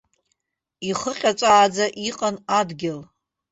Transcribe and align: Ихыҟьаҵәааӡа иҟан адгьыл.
Ихыҟьаҵәааӡа 0.89 1.85
иҟан 2.07 2.35
адгьыл. 2.59 2.99